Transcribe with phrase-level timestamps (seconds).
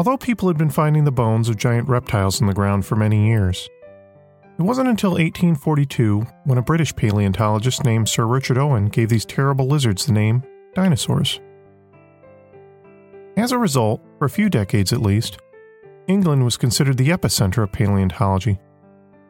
[0.00, 3.28] Although people had been finding the bones of giant reptiles in the ground for many
[3.28, 3.68] years,
[4.58, 9.66] it wasn't until 1842 when a British paleontologist named Sir Richard Owen gave these terrible
[9.66, 11.38] lizards the name dinosaurs.
[13.36, 15.36] As a result, for a few decades at least,
[16.08, 18.58] England was considered the epicenter of paleontology,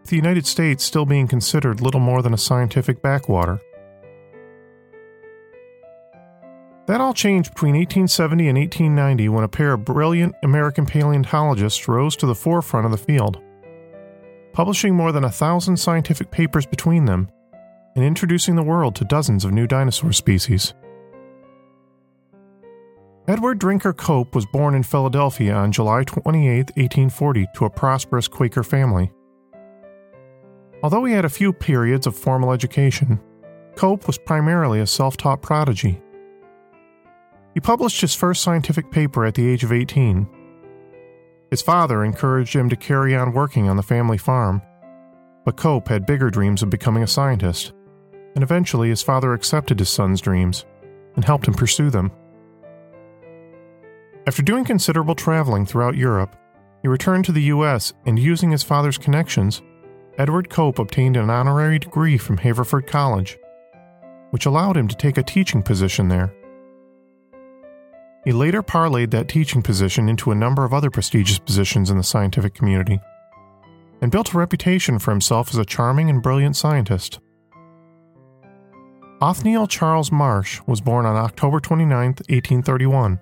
[0.04, 3.60] the United States still being considered little more than a scientific backwater.
[6.86, 12.16] That all changed between 1870 and 1890 when a pair of brilliant American paleontologists rose
[12.16, 13.40] to the forefront of the field,
[14.52, 17.30] publishing more than a thousand scientific papers between them
[17.94, 20.74] and introducing the world to dozens of new dinosaur species.
[23.28, 28.64] Edward Drinker Cope was born in Philadelphia on July 28, 1840, to a prosperous Quaker
[28.64, 29.12] family.
[30.82, 33.20] Although he had a few periods of formal education,
[33.76, 36.00] Cope was primarily a self taught prodigy.
[37.54, 40.28] He published his first scientific paper at the age of 18.
[41.50, 44.62] His father encouraged him to carry on working on the family farm,
[45.44, 47.72] but Cope had bigger dreams of becoming a scientist,
[48.34, 50.64] and eventually his father accepted his son's dreams
[51.16, 52.12] and helped him pursue them.
[54.26, 56.36] After doing considerable traveling throughout Europe,
[56.82, 57.92] he returned to the U.S.
[58.06, 59.60] and, using his father's connections,
[60.18, 63.38] Edward Cope obtained an honorary degree from Haverford College,
[64.30, 66.32] which allowed him to take a teaching position there.
[68.24, 72.04] He later parlayed that teaching position into a number of other prestigious positions in the
[72.04, 73.00] scientific community,
[74.00, 77.18] and built a reputation for himself as a charming and brilliant scientist.
[79.22, 83.18] Othniel Charles Marsh was born on October 29, 1831.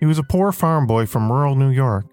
[0.00, 2.06] He was a poor farm boy from rural New York,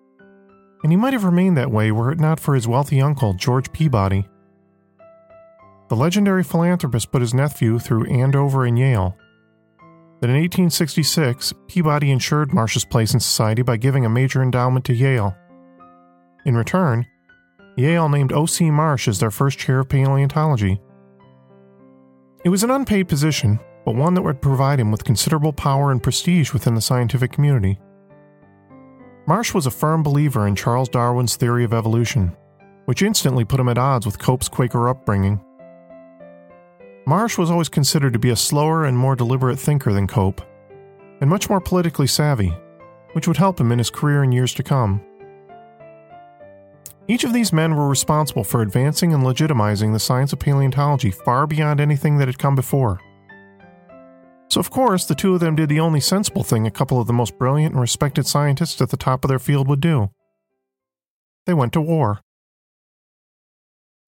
[0.84, 3.72] and he might have remained that way were it not for his wealthy uncle, George
[3.72, 4.28] Peabody.
[5.88, 9.18] The legendary philanthropist put his nephew through Andover and Yale.
[10.20, 14.94] Then in 1866, Peabody insured Marsh's place in society by giving a major endowment to
[14.94, 15.36] Yale.
[16.46, 17.06] In return,
[17.76, 18.72] Yale named O.C.
[18.72, 20.82] Marsh as their first chair of paleontology.
[22.44, 26.02] It was an unpaid position, but one that would provide him with considerable power and
[26.02, 27.80] prestige within the scientific community.
[29.28, 32.36] Marsh was a firm believer in Charles Darwin's theory of evolution,
[32.86, 35.40] which instantly put him at odds with Cope's Quaker upbringing.
[37.08, 40.42] Marsh was always considered to be a slower and more deliberate thinker than Cope,
[41.22, 42.54] and much more politically savvy,
[43.14, 45.00] which would help him in his career in years to come.
[47.08, 51.48] Each of these men were responsible for advancing and legitimizing the science of paleontology far
[51.48, 53.00] beyond anything that had come before.
[54.50, 57.08] So, of course, the two of them did the only sensible thing a couple of
[57.08, 60.10] the most brilliant and respected scientists at the top of their field would do
[61.46, 62.20] they went to war.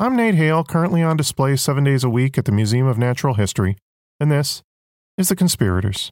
[0.02, 3.34] I'm Nate Hale, currently on display seven days a week at the Museum of Natural
[3.34, 3.76] History,
[4.18, 4.64] and this
[5.18, 6.10] is The Conspirators.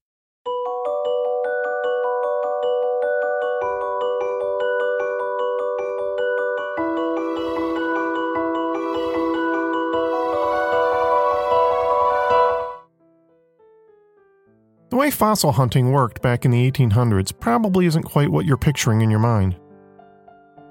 [14.90, 19.00] The way fossil hunting worked back in the 1800s probably isn't quite what you're picturing
[19.00, 19.56] in your mind.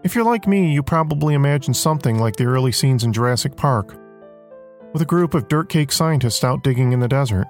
[0.07, 3.99] If you're like me, you probably imagine something like the early scenes in Jurassic Park,
[4.93, 7.49] with a group of dirt cake scientists out digging in the desert.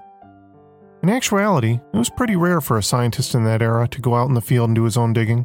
[1.03, 4.29] In actuality, it was pretty rare for a scientist in that era to go out
[4.29, 5.45] in the field and do his own digging.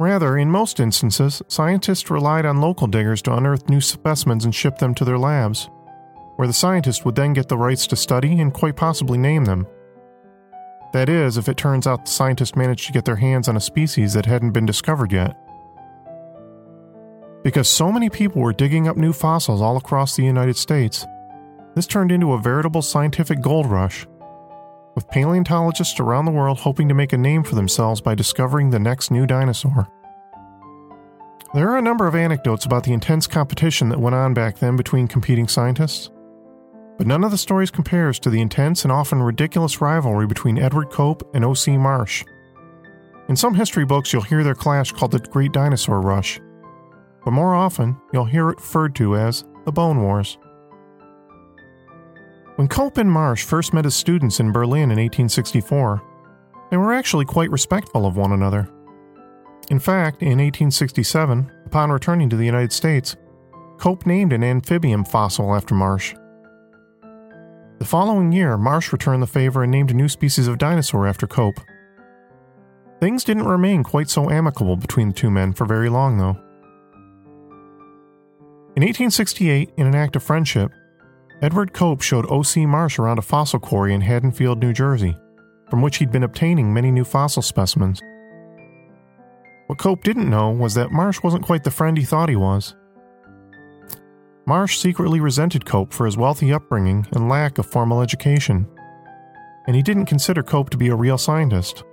[0.00, 4.78] Rather, in most instances, scientists relied on local diggers to unearth new specimens and ship
[4.78, 5.70] them to their labs
[6.34, 9.68] where the scientist would then get the rights to study and quite possibly name them.
[10.92, 13.60] That is, if it turns out the scientists managed to get their hands on a
[13.60, 15.36] species that hadn't been discovered yet.
[17.44, 21.06] Because so many people were digging up new fossils all across the United States,
[21.74, 24.06] this turned into a veritable scientific gold rush,
[24.94, 28.80] with paleontologists around the world hoping to make a name for themselves by discovering the
[28.80, 29.86] next new dinosaur.
[31.54, 34.76] There are a number of anecdotes about the intense competition that went on back then
[34.76, 36.10] between competing scientists,
[36.98, 40.90] but none of the stories compares to the intense and often ridiculous rivalry between Edward
[40.90, 41.78] Cope and O.C.
[41.78, 42.24] Marsh.
[43.28, 46.40] In some history books, you'll hear their clash called the Great Dinosaur Rush,
[47.24, 50.38] but more often, you'll hear it referred to as the Bone Wars.
[52.56, 56.02] When Cope and Marsh first met as students in Berlin in 1864,
[56.70, 58.68] they were actually quite respectful of one another.
[59.70, 63.14] In fact, in 1867, upon returning to the United States,
[63.78, 66.14] Cope named an amphibian fossil after Marsh.
[67.78, 71.28] The following year, Marsh returned the favor and named a new species of dinosaur after
[71.28, 71.60] Cope.
[72.98, 76.36] Things didn't remain quite so amicable between the two men for very long, though.
[78.74, 80.72] In 1868, in an act of friendship,
[81.40, 82.66] Edward Cope showed O.C.
[82.66, 85.16] Marsh around a fossil quarry in Haddonfield, New Jersey,
[85.70, 88.02] from which he'd been obtaining many new fossil specimens.
[89.68, 92.74] What Cope didn't know was that Marsh wasn't quite the friend he thought he was.
[94.48, 98.66] Marsh secretly resented Cope for his wealthy upbringing and lack of formal education,
[99.66, 101.84] and he didn't consider Cope to be a real scientist.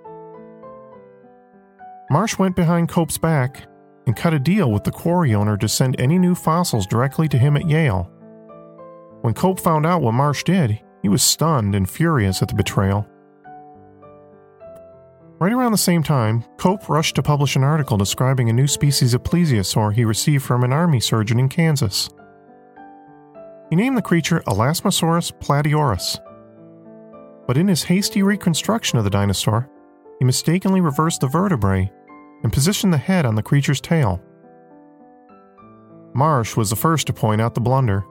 [2.09, 3.67] Marsh went behind Cope's back
[4.07, 7.37] and cut a deal with the quarry owner to send any new fossils directly to
[7.37, 8.09] him at Yale.
[9.19, 13.05] When Cope found out what Marsh did, he was stunned and furious at the betrayal.
[15.39, 19.13] Right around the same time, Cope rushed to publish an article describing a new species
[19.13, 22.09] of plesiosaur he received from an army surgeon in Kansas.
[23.69, 26.19] He named the creature Elasmosaurus platyurus.
[27.47, 29.69] But in his hasty reconstruction of the dinosaur,
[30.19, 31.91] he mistakenly reversed the vertebrae
[32.43, 34.21] and positioned the head on the creature's tail.
[36.13, 38.05] Marsh was the first to point out the blunder.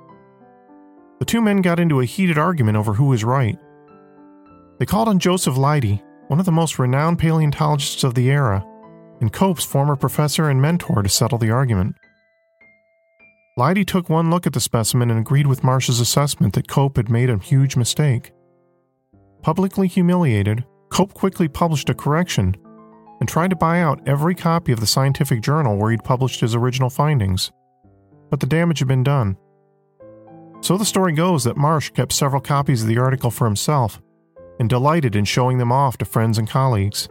[1.20, 3.58] The two men got into a heated argument over who was right.
[4.78, 8.64] They called on Joseph Leidy, one of the most renowned paleontologists of the era,
[9.20, 11.96] and Cope's former professor and mentor to settle the argument.
[13.56, 17.08] Leidy took one look at the specimen and agreed with Marsh's assessment that Cope had
[17.08, 18.32] made a huge mistake.
[19.42, 22.56] Publicly humiliated, Cope quickly published a correction
[23.20, 26.56] and tried to buy out every copy of the scientific journal where he'd published his
[26.56, 27.52] original findings.
[28.28, 29.36] But the damage had been done.
[30.60, 34.02] So the story goes that Marsh kept several copies of the article for himself
[34.58, 37.08] and delighted in showing them off to friends and colleagues.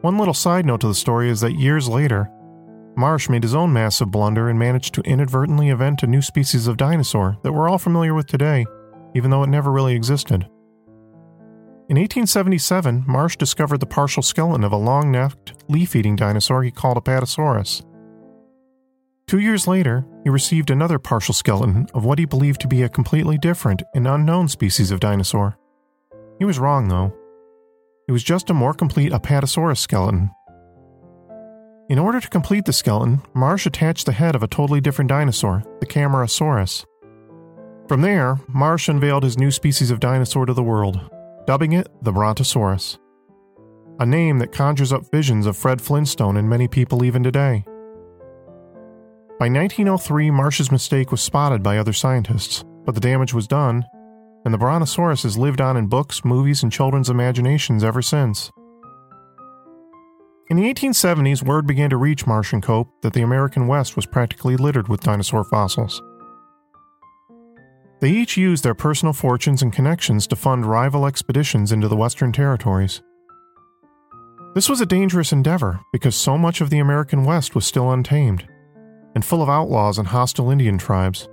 [0.00, 2.28] One little side note to the story is that years later,
[2.96, 6.76] Marsh made his own massive blunder and managed to inadvertently invent a new species of
[6.76, 8.64] dinosaur that we're all familiar with today,
[9.14, 10.48] even though it never really existed.
[11.86, 16.70] In 1877, Marsh discovered the partial skeleton of a long necked, leaf eating dinosaur he
[16.70, 17.84] called Apatosaurus.
[19.26, 22.88] Two years later, he received another partial skeleton of what he believed to be a
[22.88, 25.58] completely different and unknown species of dinosaur.
[26.38, 27.14] He was wrong, though.
[28.08, 30.30] It was just a more complete Apatosaurus skeleton.
[31.90, 35.62] In order to complete the skeleton, Marsh attached the head of a totally different dinosaur,
[35.80, 36.86] the Camarasaurus.
[37.88, 40.98] From there, Marsh unveiled his new species of dinosaur to the world,
[41.46, 42.98] dubbing it the Brontosaurus.
[44.00, 47.64] A name that conjures up visions of Fred Flintstone and many people even today.
[49.38, 53.84] By 1903, Marsh's mistake was spotted by other scientists, but the damage was done,
[54.46, 58.50] and the Brontosaurus has lived on in books, movies, and children's imaginations ever since.
[60.50, 64.04] In the 1870s, word began to reach Marsh and Cope that the American West was
[64.04, 66.02] practically littered with dinosaur fossils.
[68.00, 72.30] They each used their personal fortunes and connections to fund rival expeditions into the Western
[72.30, 73.00] territories.
[74.54, 78.46] This was a dangerous endeavor because so much of the American West was still untamed
[79.14, 81.26] and full of outlaws and hostile Indian tribes.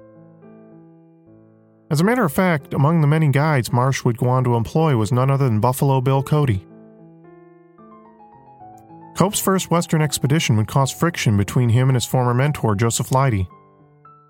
[1.89, 4.95] As a matter of fact, among the many guides Marsh would go on to employ
[4.95, 6.65] was none other than Buffalo Bill Cody.
[9.21, 13.47] Cope's first Western expedition would cause friction between him and his former mentor, Joseph Leidy,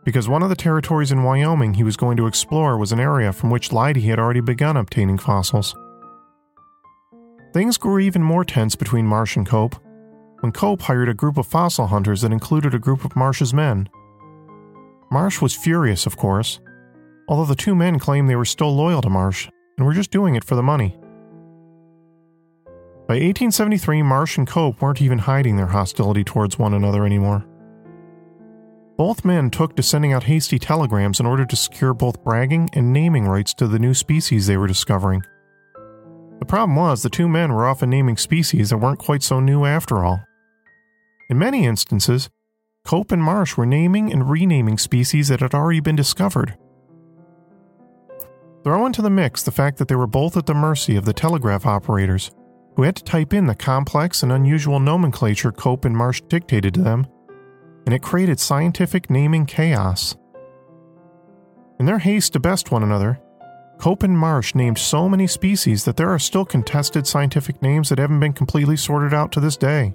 [0.04, 3.32] because one of the territories in Wyoming he was going to explore was an area
[3.32, 5.74] from which Leidy had already begun obtaining fossils.
[7.54, 9.78] Things grew even more tense between Marsh and Cope
[10.42, 13.88] when Cope hired a group of fossil hunters that included a group of Marsh's men.
[15.10, 16.60] Marsh was furious, of course,
[17.30, 20.36] although the two men claimed they were still loyal to Marsh and were just doing
[20.36, 20.98] it for the money.
[23.12, 27.46] By 1873, Marsh and Cope weren't even hiding their hostility towards one another anymore.
[28.96, 32.94] Both men took to sending out hasty telegrams in order to secure both bragging and
[32.94, 35.24] naming rights to the new species they were discovering.
[36.40, 39.66] The problem was the two men were often naming species that weren't quite so new
[39.66, 40.24] after all.
[41.30, 42.30] In many instances,
[42.86, 46.58] Cope and Marsh were naming and renaming species that had already been discovered.
[48.64, 51.12] Throw into the mix the fact that they were both at the mercy of the
[51.12, 52.32] telegraph operators,
[52.76, 56.82] who had to type in the complex and unusual nomenclature Cope and Marsh dictated to
[56.82, 57.08] them,
[57.86, 60.16] and it created scientific naming chaos.
[61.80, 63.20] In their haste to best one another,
[63.80, 67.98] Cope and Marsh named so many species that there are still contested scientific names that
[67.98, 69.94] haven't been completely sorted out to this day.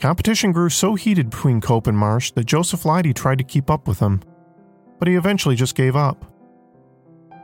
[0.00, 3.88] Competition grew so heated between Cope and Marsh that Joseph Leidy tried to keep up
[3.88, 4.22] with them,
[4.98, 6.24] but he eventually just gave up.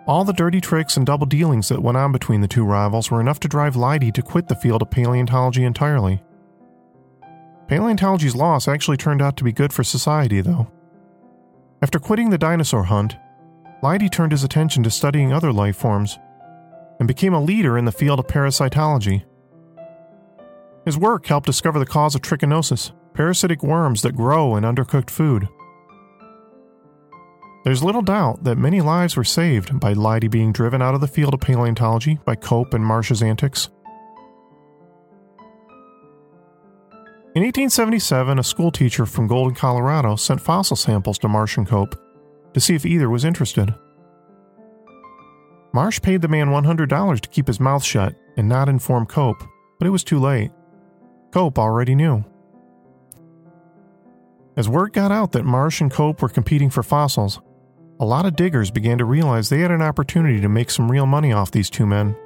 [0.06, 3.22] All the dirty tricks and double dealings that went on between the two rivals were
[3.22, 6.22] enough to drive Leidy to quit the field of paleontology entirely.
[7.68, 10.70] Paleontology's loss actually turned out to be good for society, though.
[11.80, 13.16] After quitting the dinosaur hunt,
[13.82, 16.18] Leidy turned his attention to studying other life forms
[16.98, 19.24] and became a leader in the field of parasitology.
[20.84, 25.48] His work helped discover the cause of trichinosis, parasitic worms that grow in undercooked food.
[27.64, 31.08] There's little doubt that many lives were saved by Leidy being driven out of the
[31.08, 33.70] field of paleontology by Cope and Marsh's antics.
[37.34, 41.98] In 1877, a schoolteacher from Golden, Colorado sent fossil samples to Marsh and Cope
[42.52, 43.74] to see if either was interested.
[45.72, 49.42] Marsh paid the man $100 to keep his mouth shut and not inform Cope,
[49.78, 50.52] but it was too late.
[51.32, 52.24] Cope already knew.
[54.56, 57.40] As word got out that Marsh and Cope were competing for fossils,
[58.00, 61.06] a lot of diggers began to realize they had an opportunity to make some real
[61.06, 62.16] money off these two men.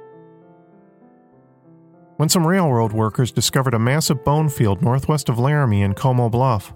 [2.17, 6.73] When some railroad workers discovered a massive bone field northwest of Laramie and Como Bluff,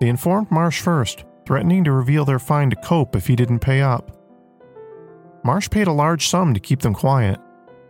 [0.00, 3.80] they informed Marsh first, threatening to reveal their find to Cope if he didn't pay
[3.80, 4.14] up.
[5.42, 7.40] Marsh paid a large sum to keep them quiet.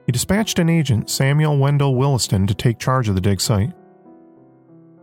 [0.06, 3.72] He dispatched an agent, Samuel Wendell Williston, to take charge of the dig site.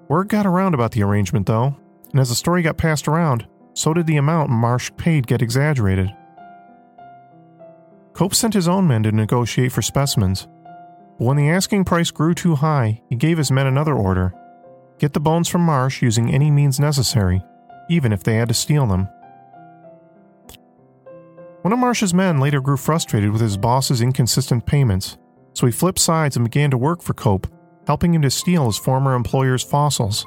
[0.08, 1.76] Word got around about the arrangement, though,
[2.12, 6.12] and as the story got passed around, so did the amount Marsh paid get exaggerated.
[8.14, 10.48] Cope sent his own men to negotiate for specimens,
[11.20, 14.34] but when the asking price grew too high, he gave his men another order
[14.98, 17.44] get the bones from Marsh using any means necessary,
[17.90, 19.10] even if they had to steal them.
[21.64, 25.18] One of Marsh's men later grew frustrated with his boss's inconsistent payments,
[25.54, 27.48] so he flipped sides and began to work for Cope,
[27.88, 30.26] helping him to steal his former employer's fossils.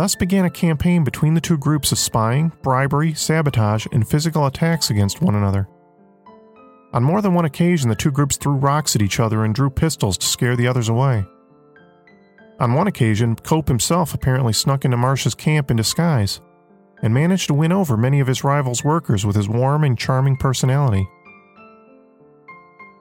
[0.00, 4.88] Thus began a campaign between the two groups of spying, bribery, sabotage, and physical attacks
[4.88, 5.68] against one another.
[6.94, 9.68] On more than one occasion, the two groups threw rocks at each other and drew
[9.68, 11.26] pistols to scare the others away.
[12.60, 16.40] On one occasion, Cope himself apparently snuck into Marsh's camp in disguise
[17.02, 20.38] and managed to win over many of his rivals' workers with his warm and charming
[20.38, 21.06] personality.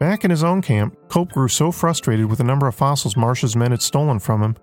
[0.02, 3.56] Back in his own camp, Cope grew so frustrated with the number of fossils Marsh's
[3.56, 4.58] men had stolen from him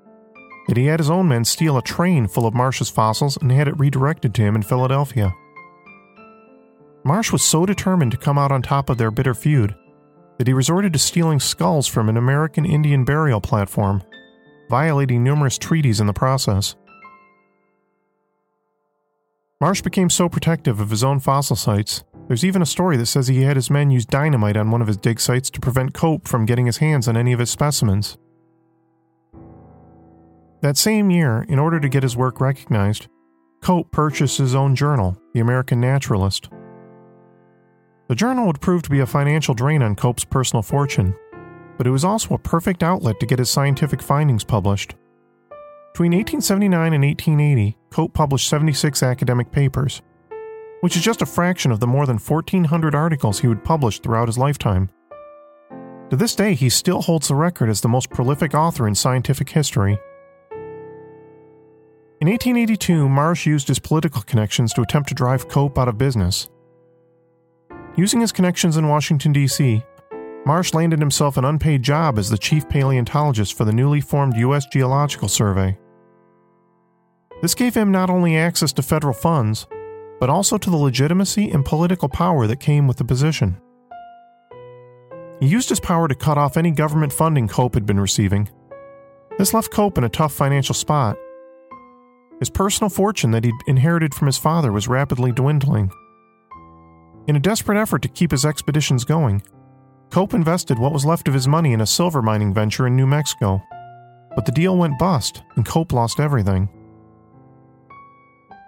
[0.68, 3.68] that he had his own men steal a train full of Marsh's fossils and had
[3.68, 5.35] it redirected to him in Philadelphia.
[7.04, 9.75] Marsh was so determined to come out on top of their bitter feud
[10.38, 14.02] that he resorted to stealing skulls from an American Indian burial platform,
[14.68, 16.75] violating numerous treaties in the process.
[19.61, 23.28] Marsh became so protective of his own fossil sites, there's even a story that says
[23.28, 26.26] he had his men use dynamite on one of his dig sites to prevent Cope
[26.26, 28.18] from getting his hands on any of his specimens.
[30.66, 33.06] That same year, in order to get his work recognized,
[33.62, 36.49] Cope purchased his own journal, The American Naturalist.
[38.08, 41.14] The journal would prove to be a financial drain on Cope's personal fortune,
[41.78, 44.96] but it was also a perfect outlet to get his scientific findings published.
[45.92, 50.02] Between 1879 and 1880, Cope published 76 academic papers,
[50.80, 54.26] which is just a fraction of the more than 1,400 articles he would publish throughout
[54.26, 54.90] his lifetime.
[56.11, 59.50] To this day, he still holds the record as the most prolific author in scientific
[59.50, 60.00] history.
[62.18, 66.49] In 1882, Marsh used his political connections to attempt to drive Cope out of business.
[67.94, 69.82] Using his connections in Washington, D.C.,
[70.46, 74.64] Marsh landed himself an unpaid job as the chief paleontologist for the newly formed U.S.
[74.64, 75.76] Geological Survey.
[77.42, 79.66] This gave him not only access to federal funds,
[80.18, 83.61] but also to the legitimacy and political power that came with the position.
[85.38, 88.49] He used his power to cut off any government funding Cope had been receiving.
[89.37, 91.18] This left Cope in a tough financial spot.
[92.38, 95.90] His personal fortune that he'd inherited from his father was rapidly dwindling.
[97.26, 99.43] In a desperate effort to keep his expeditions going,
[100.11, 103.07] Cope invested what was left of his money in a silver mining venture in New
[103.07, 103.62] Mexico.
[104.35, 106.69] But the deal went bust, and Cope lost everything.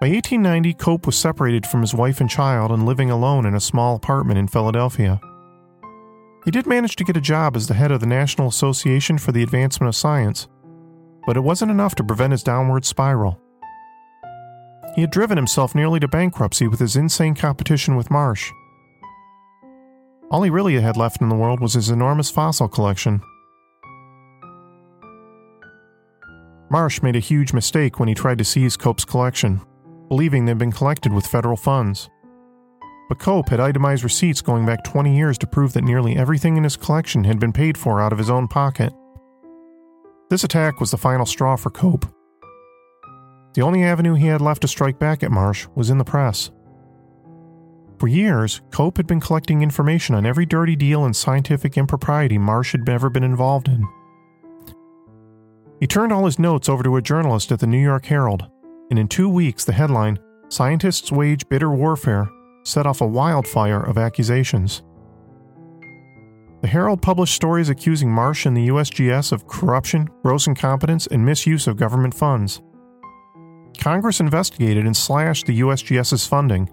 [0.01, 3.61] By 1890, Cope was separated from his wife and child and living alone in a
[3.61, 5.21] small apartment in Philadelphia.
[6.45, 9.33] He did manage to get a job as the head of the National Association for
[9.33, 10.49] the Advancement of Science,
[11.27, 13.39] but it wasn't enough to prevent his downward spiral.
[14.95, 18.51] He had driven himself nearly to bankruptcy with his insane competition with Marsh.
[20.31, 23.23] All he really had left in the world was his enormous fossil collection.
[26.71, 29.61] Marsh made a huge mistake when he tried to seize Cope's collection,
[30.09, 32.11] believing they'd been collected with federal funds.
[33.09, 36.65] But Cope had itemized receipts going back 20 years to prove that nearly everything in
[36.65, 38.93] his collection had been paid for out of his own pocket.
[40.29, 42.05] This attack was the final straw for Cope.
[43.59, 46.53] The only avenue he had left to strike back at Marsh was in the press.
[47.99, 52.71] For years, Cope had been collecting information on every dirty deal and scientific impropriety Marsh
[52.71, 53.85] had ever been involved in.
[55.81, 58.49] He turned all his notes over to a journalist at the New York Herald,
[58.91, 62.31] and in two weeks, the headline, Scientists Wage Bitter Warfare,
[62.63, 64.85] set off a wildfire of accusations.
[66.63, 71.67] The Herald published stories accusing Marsh and the USGS of corruption, gross incompetence, and misuse
[71.67, 72.63] of government funds.
[73.89, 76.69] Congress investigated and slashed the USGS's funding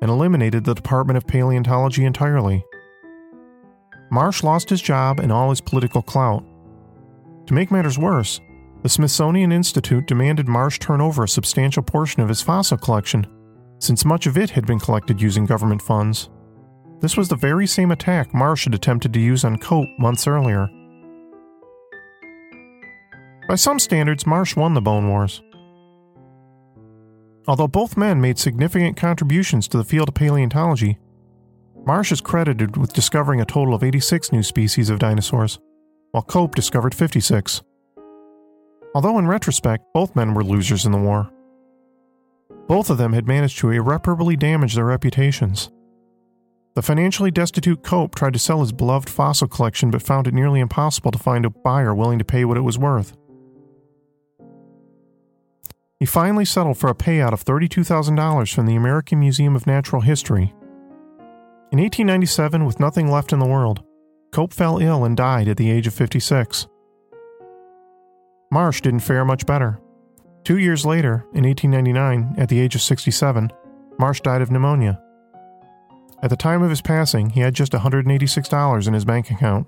[0.00, 2.64] and eliminated the Department of Paleontology entirely.
[4.12, 6.44] Marsh lost his job and all his political clout.
[7.48, 8.40] To make matters worse,
[8.84, 13.26] the Smithsonian Institute demanded Marsh turn over a substantial portion of his fossil collection,
[13.80, 16.30] since much of it had been collected using government funds.
[17.00, 20.68] This was the very same attack Marsh had attempted to use on Cope months earlier.
[23.48, 25.42] By some standards, Marsh won the Bone Wars.
[27.48, 30.98] Although both men made significant contributions to the field of paleontology,
[31.86, 35.58] Marsh is credited with discovering a total of 86 new species of dinosaurs,
[36.12, 37.62] while Cope discovered 56.
[38.94, 41.30] Although in retrospect, both men were losers in the war.
[42.66, 45.70] Both of them had managed to irreparably damage their reputations.
[46.74, 50.60] The financially destitute Cope tried to sell his beloved fossil collection but found it nearly
[50.60, 53.16] impossible to find a buyer willing to pay what it was worth.
[56.00, 60.54] He finally settled for a payout of $32,000 from the American Museum of Natural History.
[61.72, 63.82] In 1897, with nothing left in the world,
[64.30, 66.68] Cope fell ill and died at the age of 56.
[68.52, 69.80] Marsh didn't fare much better.
[70.44, 73.52] Two years later, in 1899, at the age of 67,
[73.98, 75.02] Marsh died of pneumonia.
[76.22, 79.66] At the time of his passing, he had just $186 in his bank account.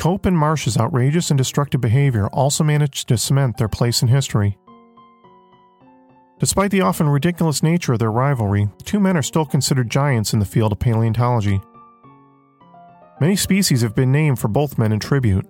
[0.00, 4.56] Cope and Marsh's outrageous and destructive behavior also managed to cement their place in history.
[6.38, 10.32] Despite the often ridiculous nature of their rivalry, the two men are still considered giants
[10.32, 11.60] in the field of paleontology.
[13.20, 15.46] Many species have been named for both men in tribute,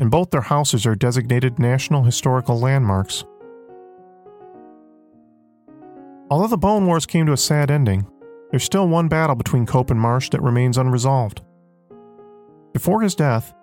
[0.00, 3.22] and both their houses are designated National Historical Landmarks.
[6.28, 8.08] Although the Bone Wars came to a sad ending,
[8.50, 11.42] there's still one battle between Cope and Marsh that remains unresolved.
[12.72, 13.54] Before his death,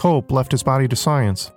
[0.00, 1.52] Cope left his body to science,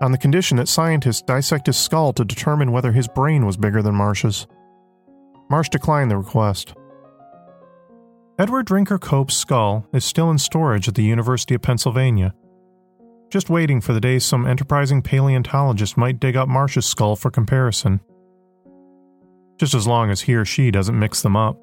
[0.00, 3.82] on the condition that scientists dissect his skull to determine whether his brain was bigger
[3.82, 4.46] than Marsh's.
[5.50, 6.74] Marsh declined the request.
[8.38, 12.32] Edward Drinker Cope's skull is still in storage at the University of Pennsylvania,
[13.30, 17.98] just waiting for the day some enterprising paleontologist might dig up Marsh's skull for comparison.
[19.58, 21.58] Just as long as he or she doesn't mix them up.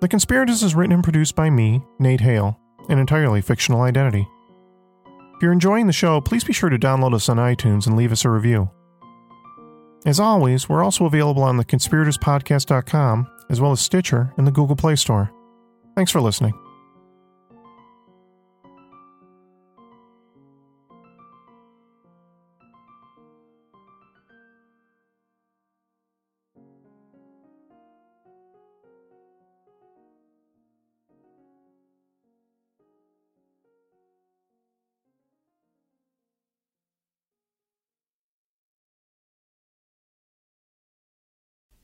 [0.00, 2.56] The Conspirators is written and produced by me, Nate Hale,
[2.88, 4.28] an entirely fictional identity.
[5.34, 8.12] If you're enjoying the show, please be sure to download us on iTunes and leave
[8.12, 8.70] us a review.
[10.06, 14.76] As always, we're also available on the conspiratorspodcast.com, as well as Stitcher and the Google
[14.76, 15.32] Play Store.
[15.96, 16.54] Thanks for listening.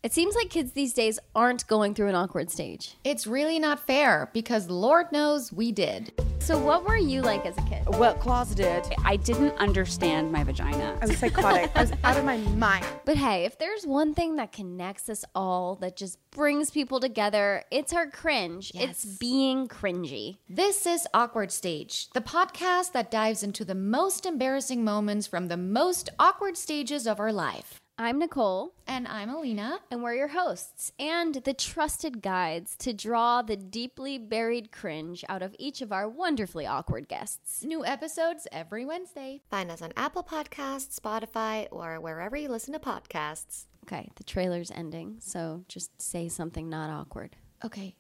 [0.05, 2.99] It seems like kids these days aren't going through an awkward stage.
[3.05, 6.13] It's really not fair because Lord knows we did.
[6.41, 7.85] So, what were you like as a kid?
[7.87, 8.85] Well, closeted.
[9.03, 10.99] I didn't understand my vagina.
[11.01, 11.71] I was psychotic.
[11.75, 12.85] I was out of my mind.
[13.07, 17.65] But hey, if there's one thing that connects us all, that just brings people together,
[17.71, 18.73] it's our cringe.
[18.75, 20.37] It's being cringy.
[20.51, 25.57] This is Awkward Stage, the podcast that dives into the most embarrassing moments from the
[25.57, 27.81] most awkward stages of our life.
[27.97, 29.79] I'm Nicole, And I'm Alina.
[29.89, 35.43] and we're your hosts and the trusted guides to draw the deeply buried cringe out
[35.43, 37.63] of each of our wonderfully awkward guests.
[37.63, 39.43] New episodes every Wednesday.
[39.49, 43.67] Find us on Apple Podcasts, Spotify, or wherever you listen to podcasts.
[43.87, 47.37] Okay, the trailer's ending, so just say something not awkward.
[47.65, 47.95] Okay.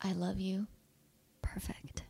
[0.00, 0.68] I love you.
[1.42, 2.04] Perfect.